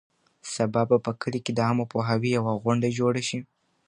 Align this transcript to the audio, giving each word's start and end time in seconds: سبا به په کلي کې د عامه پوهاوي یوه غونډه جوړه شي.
سبا 0.53 0.81
به 0.89 0.97
په 1.05 1.11
کلي 1.21 1.39
کې 1.45 1.51
د 1.53 1.59
عامه 1.67 1.85
پوهاوي 1.91 2.29
یوه 2.37 2.53
غونډه 2.63 2.87
جوړه 2.99 3.21
شي. 3.29 3.39